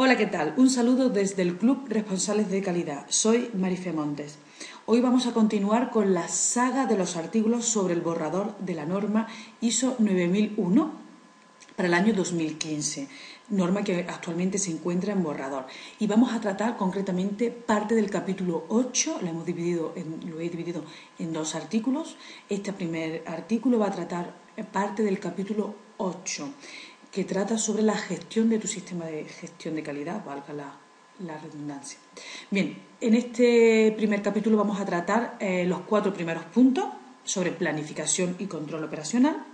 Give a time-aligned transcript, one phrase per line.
[0.00, 0.54] Hola, ¿qué tal?
[0.56, 3.06] Un saludo desde el Club Responsables de Calidad.
[3.08, 4.38] Soy Marife Montes.
[4.86, 8.86] Hoy vamos a continuar con la saga de los artículos sobre el borrador de la
[8.86, 9.26] norma
[9.60, 10.92] ISO 9001
[11.74, 13.08] para el año 2015,
[13.48, 15.66] norma que actualmente se encuentra en borrador.
[15.98, 19.94] Y vamos a tratar concretamente parte del capítulo 8, lo, hemos dividido
[20.28, 20.84] lo he dividido
[21.18, 22.16] en dos artículos.
[22.48, 24.32] Este primer artículo va a tratar
[24.70, 26.48] parte del capítulo 8
[27.12, 31.98] que trata sobre la gestión de tu sistema de gestión de calidad, valga la, redundancia.
[32.50, 36.84] Bien, en este primer capítulo vamos a tratar eh, los cuatro primeros puntos
[37.24, 39.44] sobre planificación y control operacional.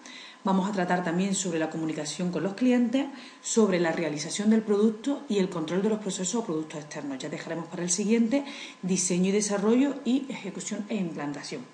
[0.45, 3.07] Vamos a tratar también sobre la comunicación con los clientes,
[3.41, 7.19] sobre la realización del producto y el control de los procesos o productos externos.
[7.19, 8.45] Ya dejaremos para el siguiente
[8.83, 11.74] diseño y desarrollo y ejecución e implantación.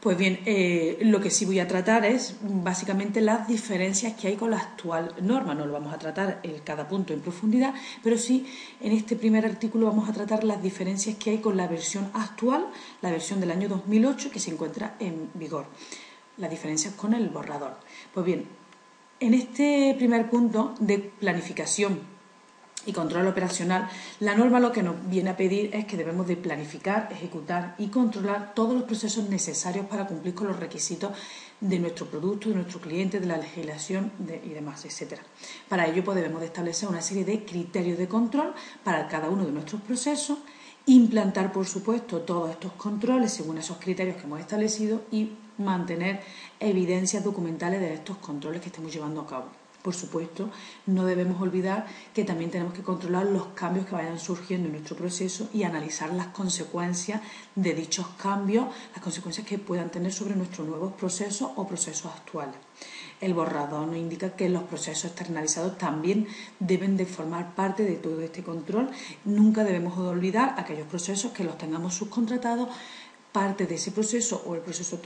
[0.00, 4.36] Pues bien, eh, lo que sí voy a tratar es básicamente las diferencias que hay
[4.36, 5.54] con la actual norma.
[5.54, 8.46] No lo vamos a tratar en cada punto en profundidad, pero sí
[8.80, 12.66] en este primer artículo vamos a tratar las diferencias que hay con la versión actual,
[13.02, 15.66] la versión del año 2008 que se encuentra en vigor.
[16.38, 17.76] Las diferencias con el borrador.
[18.14, 18.46] Pues bien,
[19.20, 22.00] en este primer punto de planificación
[22.86, 23.88] y control operacional,
[24.20, 27.88] la norma lo que nos viene a pedir es que debemos de planificar, ejecutar y
[27.88, 31.12] controlar todos los procesos necesarios para cumplir con los requisitos
[31.60, 34.12] de nuestro producto, de nuestro cliente, de la legislación
[34.44, 35.22] y demás, etcétera.
[35.68, 39.44] Para ello pues, debemos de establecer una serie de criterios de control para cada uno
[39.44, 40.38] de nuestros procesos,
[40.86, 46.22] implantar, por supuesto, todos estos controles según esos criterios que hemos establecido y mantener
[46.58, 49.59] evidencias documentales de estos controles que estemos llevando a cabo.
[49.82, 50.50] Por supuesto,
[50.86, 54.94] no debemos olvidar que también tenemos que controlar los cambios que vayan surgiendo en nuestro
[54.94, 57.22] proceso y analizar las consecuencias
[57.54, 62.56] de dichos cambios, las consecuencias que puedan tener sobre nuestros nuevos procesos o procesos actuales.
[63.22, 66.26] El borrador nos indica que los procesos externalizados también
[66.58, 68.90] deben de formar parte de todo este control.
[69.24, 72.68] Nunca debemos olvidar aquellos procesos que los tengamos subcontratados
[73.32, 75.00] parte de ese proceso o el proceso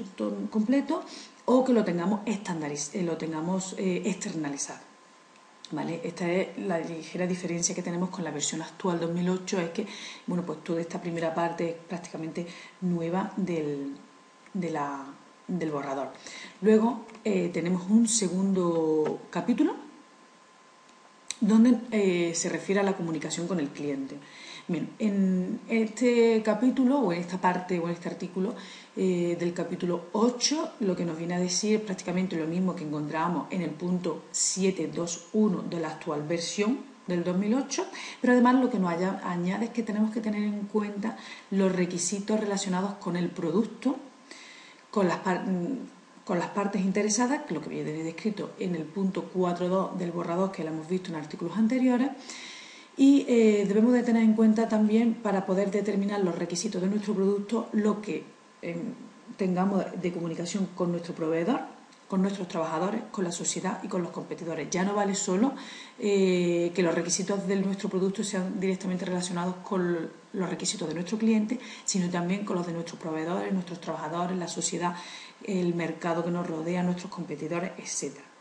[0.50, 1.04] completo
[1.46, 4.80] o que lo tengamos, eh, lo tengamos eh, externalizado.
[5.70, 6.00] ¿Vale?
[6.04, 9.86] Esta es la ligera diferencia que tenemos con la versión actual 2008, es que
[10.26, 12.46] bueno, pues toda esta primera parte es prácticamente
[12.82, 13.96] nueva del,
[14.52, 16.12] del borrador.
[16.60, 19.74] Luego eh, tenemos un segundo capítulo
[21.40, 24.16] donde se refiere a la comunicación con el cliente.
[24.66, 28.54] Bien, en este capítulo o en esta parte o en este artículo
[28.96, 32.84] eh, del capítulo 8 lo que nos viene a decir es prácticamente lo mismo que
[32.84, 37.84] encontramos en el punto 721 de la actual versión del 2008,
[38.22, 41.18] pero además lo que nos añade es que tenemos que tener en cuenta
[41.50, 43.96] los requisitos relacionados con el producto,
[44.90, 45.18] con las,
[46.24, 50.64] con las partes interesadas, lo que viene descrito en el punto 4.2 del borrador que
[50.64, 52.08] lo visto en artículos anteriores,
[52.96, 57.14] y eh, debemos de tener en cuenta también para poder determinar los requisitos de nuestro
[57.14, 58.24] producto lo que
[58.62, 58.94] em,
[59.36, 61.60] tengamos de comunicación con nuestro proveedor,
[62.08, 64.70] con nuestros trabajadores, con la sociedad y con los competidores.
[64.70, 65.54] Ya no vale solo
[65.98, 71.18] eh, que los requisitos de nuestro producto sean directamente relacionados con los requisitos de nuestro
[71.18, 74.94] cliente, sino también con los de nuestros proveedores, nuestros trabajadores, la sociedad,
[75.42, 78.33] el mercado que nos rodea, nuestros competidores, etcétera.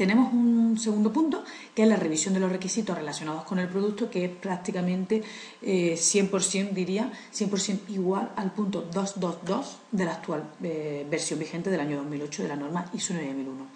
[0.00, 1.44] Tenemos un segundo punto,
[1.74, 5.22] que es la revisión de los requisitos relacionados con el producto, que es prácticamente
[5.62, 11.80] 100%, eh, diría, 100% igual al punto 222 de la actual eh, versión vigente del
[11.80, 13.66] año 2008 de la norma ISO 9001.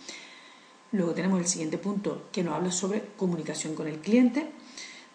[0.93, 4.47] Luego tenemos el siguiente punto, que nos habla sobre comunicación con el cliente,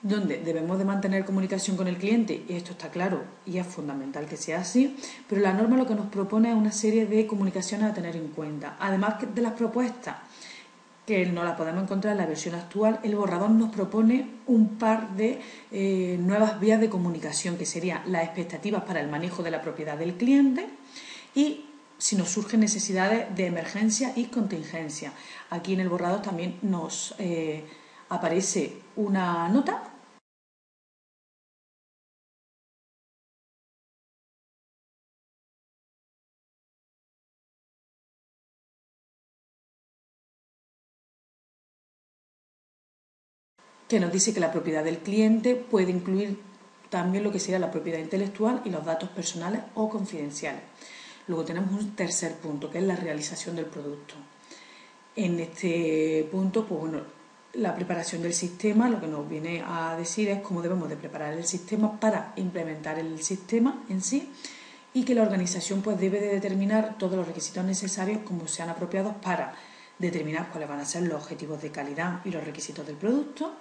[0.04, 4.28] donde debemos de mantener comunicación con el cliente, y esto está claro y es fundamental
[4.28, 4.96] que sea así,
[5.28, 8.28] pero la norma lo que nos propone es una serie de comunicaciones a tener en
[8.28, 8.78] cuenta.
[8.80, 10.18] Además de las propuestas
[11.10, 15.16] que no la podemos encontrar en la versión actual, el borrador nos propone un par
[15.16, 15.42] de
[15.72, 19.98] eh, nuevas vías de comunicación, que serían las expectativas para el manejo de la propiedad
[19.98, 20.68] del cliente
[21.34, 21.66] y
[21.98, 25.12] si nos surgen necesidades de emergencia y contingencia.
[25.50, 27.66] Aquí en el borrador también nos eh,
[28.10, 29.82] aparece una nota
[43.90, 46.40] que nos dice que la propiedad del cliente puede incluir
[46.90, 50.62] también lo que sería la propiedad intelectual y los datos personales o confidenciales.
[51.28, 54.14] Luego tenemos un tercer punto, que es la realización del producto.
[55.16, 57.02] En este punto, pues bueno,
[57.54, 61.34] la preparación del sistema lo que nos viene a decir es cómo debemos de preparar
[61.34, 64.32] el sistema para implementar el sistema en sí
[64.94, 69.16] y que la organización pues debe de determinar todos los requisitos necesarios como sean apropiados
[69.16, 69.56] para
[70.00, 73.54] determinar cuáles van a ser los objetivos de calidad y los requisitos del producto,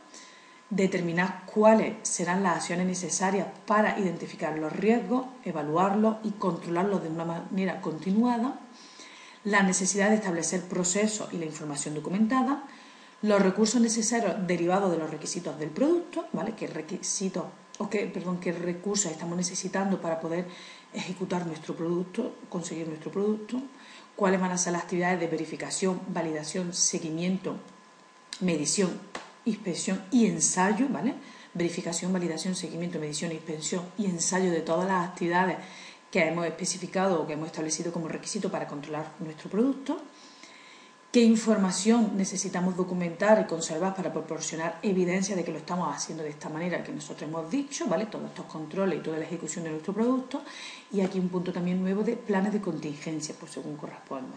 [0.71, 7.25] determinar cuáles serán las acciones necesarias para identificar los riesgos, evaluarlos y controlarlos de una
[7.25, 8.61] manera continuada,
[9.45, 12.65] la necesidad de establecer procesos y la información documentada,
[13.23, 16.55] los recursos necesarios derivados de los requisitos del producto, ¿vale?
[16.55, 17.45] ¿Qué requisitos
[17.79, 20.47] o qué, perdón, qué recursos estamos necesitando para poder
[20.93, 23.61] ejecutar nuestro producto, conseguir nuestro producto?
[24.19, 27.55] ¿Cuáles van a ser las actividades de verificación, validación, seguimiento,
[28.41, 28.91] medición,
[29.45, 31.15] inspección y ensayo, ¿vale?
[31.55, 35.59] Verificación, validación, seguimiento, medición, inspección y ensayo de todas las actividades
[36.11, 40.03] que hemos especificado o que hemos establecido como requisito para controlar nuestro producto
[41.19, 46.31] qué información necesitamos documentar y conservar para proporcionar evidencia de que lo estamos haciendo de
[46.31, 48.07] esta manera que nosotros hemos dicho, ¿vale?
[48.07, 50.43] Todos estos controles y toda la ejecución de nuestro producto.
[50.93, 54.37] Y aquí un punto también nuevo de planes de contingencia, por según corresponda.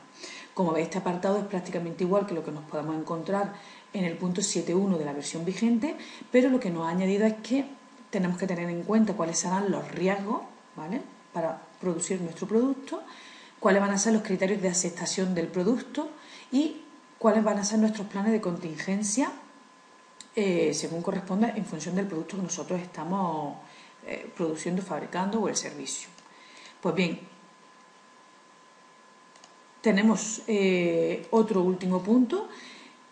[0.55, 3.53] Como veis, este apartado es prácticamente igual que lo que nos podemos encontrar
[3.93, 5.95] en el punto 7.1 de la versión vigente,
[6.31, 7.63] pero lo que nos ha añadido es que
[8.09, 10.41] tenemos que tener en cuenta cuáles serán los riesgos,
[10.75, 10.99] ¿vale?
[11.31, 13.03] Para producir nuestro producto,
[13.59, 16.09] cuáles van a ser los criterios de aceptación del producto,
[16.51, 16.81] y
[17.17, 19.31] cuáles van a ser nuestros planes de contingencia
[20.35, 23.57] eh, según corresponda en función del producto que nosotros estamos
[24.07, 26.07] eh, produciendo, fabricando o el servicio.
[26.79, 27.19] Pues bien,
[29.81, 32.47] tenemos eh, otro último punto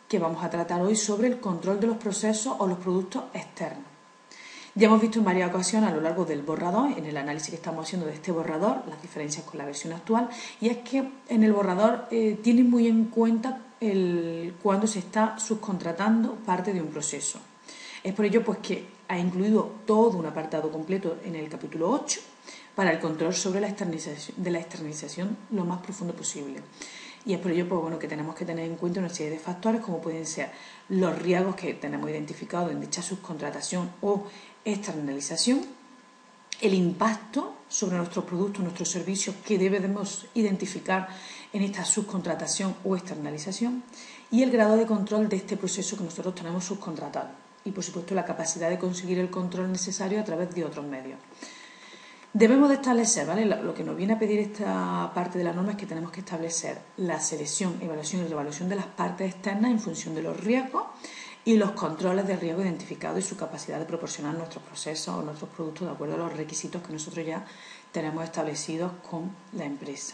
[0.07, 3.88] que vamos a tratar hoy sobre el control de los procesos o los productos externos.
[4.79, 7.57] Ya hemos visto en varias ocasiones a lo largo del borrador, en el análisis que
[7.57, 10.29] estamos haciendo de este borrador, las diferencias con la versión actual,
[10.61, 13.59] y es que en el borrador eh, tiene muy en cuenta
[14.63, 17.41] cuando se está subcontratando parte de un proceso.
[18.01, 22.21] Es por ello pues, que ha incluido todo un apartado completo en el capítulo 8
[22.73, 26.61] para el control sobre la externalización, de la externalización lo más profundo posible.
[27.25, 29.39] Y es por ello pues, bueno, que tenemos que tener en cuenta una serie de
[29.39, 30.51] factores como pueden ser
[30.87, 34.23] los riesgos que tenemos identificados en dicha subcontratación o
[34.65, 35.61] externalización,
[36.61, 41.07] el impacto sobre nuestros productos, nuestros servicios que debemos identificar
[41.53, 43.83] en esta subcontratación o externalización
[44.31, 47.29] y el grado de control de este proceso que nosotros tenemos subcontratado
[47.65, 51.19] y por supuesto la capacidad de conseguir el control necesario a través de otros medios.
[52.31, 53.43] Debemos de establecer, ¿vale?
[53.45, 56.19] Lo que nos viene a pedir esta parte de la norma es que tenemos que
[56.19, 60.83] establecer la selección, evaluación y revaluación de las partes externas en función de los riesgos
[61.49, 65.49] y los controles de riesgo identificados y su capacidad de proporcionar nuestros procesos o nuestros
[65.49, 67.43] productos de acuerdo a los requisitos que nosotros ya
[67.91, 70.13] tenemos establecidos con la empresa.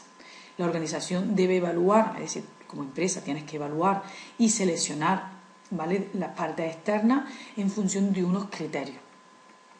[0.58, 4.04] La organización debe evaluar, es decir, como empresa tienes que evaluar
[4.38, 5.32] y seleccionar
[5.72, 6.08] ¿vale?
[6.14, 9.00] las partes externas en función de unos criterios.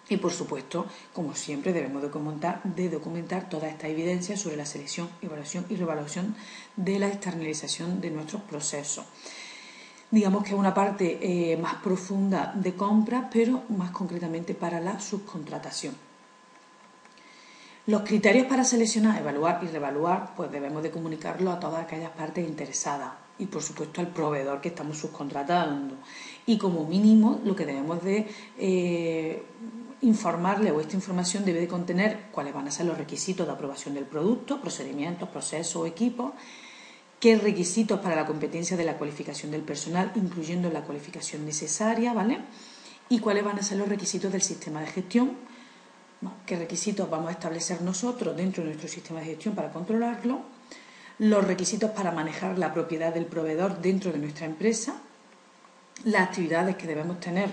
[0.10, 5.10] Y por supuesto, como siempre, debemos documentar, de documentar toda esta evidencia sobre la selección,
[5.22, 6.36] evaluación y revaluación
[6.76, 9.06] de la externalización de nuestros procesos.
[10.12, 15.00] Digamos que es una parte eh, más profunda de compra, pero más concretamente para la
[15.00, 15.96] subcontratación.
[17.88, 22.48] Los criterios para seleccionar, evaluar y revaluar, pues debemos de comunicarlo a todas aquellas partes
[22.48, 25.96] interesadas y por supuesto al proveedor que estamos subcontratando.
[26.46, 29.44] Y como mínimo lo que debemos de eh,
[30.02, 33.94] informarle o esta información debe de contener cuáles van a ser los requisitos de aprobación
[33.94, 36.34] del producto, procedimientos, procesos o equipos,
[37.20, 42.40] qué requisitos para la competencia de la cualificación del personal, incluyendo la cualificación necesaria, ¿vale?
[43.10, 45.34] Y cuáles van a ser los requisitos del sistema de gestión,
[46.46, 50.42] qué requisitos vamos a establecer nosotros dentro de nuestro sistema de gestión para controlarlo,
[51.20, 55.02] los requisitos para manejar la propiedad del proveedor dentro de nuestra empresa,
[56.04, 57.50] las actividades que debemos tener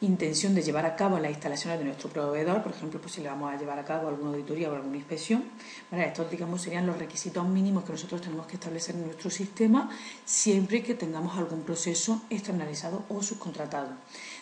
[0.00, 3.28] intención de llevar a cabo las instalaciones de nuestro proveedor, por ejemplo, pues si le
[3.28, 5.44] vamos a llevar a cabo alguna auditoría o alguna inspección,
[5.90, 9.88] estos digamos serían los requisitos mínimos que nosotros tenemos que establecer en nuestro sistema
[10.24, 13.88] siempre que tengamos algún proceso externalizado o subcontratado.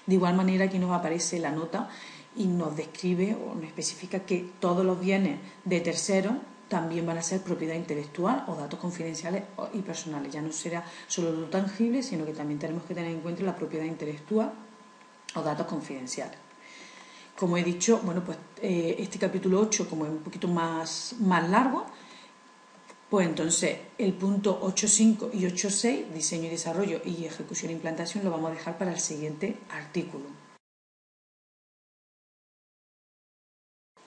[0.06, 1.88] De igual manera aquí nos aparece la nota
[2.37, 6.34] y nos describe o nos especifica que todos los bienes de terceros
[6.68, 10.32] también van a ser propiedad intelectual o datos confidenciales y personales.
[10.32, 13.54] Ya no será solo lo tangible, sino que también tenemos que tener en cuenta la
[13.54, 14.52] propiedad intelectual
[15.35, 16.38] o datos confidenciales.
[17.37, 21.49] Como he dicho, bueno, pues eh, este capítulo 8, como es un poquito más, más
[21.49, 21.87] largo,
[23.14, 28.31] Pues entonces el punto 8.5 y 8.6, diseño y desarrollo y ejecución e implantación, lo
[28.33, 30.25] vamos a dejar para el siguiente artículo.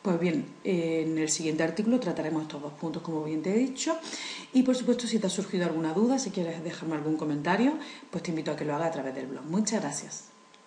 [0.02, 3.98] Pues bien, en el siguiente artículo trataremos estos dos puntos, como bien te he dicho.
[4.54, 7.78] Y por supuesto, si te ha surgido alguna duda, si quieres dejarme algún comentario,
[8.12, 9.46] pues te invito a que lo haga a través del blog.
[9.46, 10.37] Muchas gracias.